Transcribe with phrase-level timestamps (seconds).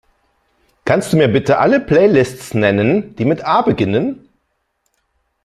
[0.83, 4.27] Kannst Du mir bitte alle Playlists nennen, die mit A beginnen?